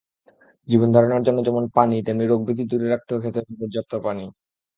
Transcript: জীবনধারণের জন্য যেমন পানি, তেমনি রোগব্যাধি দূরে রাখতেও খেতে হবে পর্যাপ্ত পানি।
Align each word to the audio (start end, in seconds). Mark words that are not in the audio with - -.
জীবনধারণের 0.67 1.25
জন্য 1.27 1.39
যেমন 1.47 1.63
পানি, 1.75 1.95
তেমনি 2.05 2.25
রোগব্যাধি 2.25 2.63
দূরে 2.71 2.87
রাখতেও 2.89 3.21
খেতে 3.23 3.37
হবে 3.41 3.53
পর্যাপ্ত 3.61 3.93
পানি। 4.05 4.25